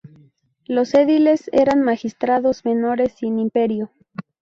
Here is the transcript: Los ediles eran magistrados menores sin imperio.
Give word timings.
Los 0.65 0.95
ediles 0.95 1.51
eran 1.53 1.83
magistrados 1.83 2.65
menores 2.65 3.13
sin 3.13 3.37
imperio. 3.37 3.91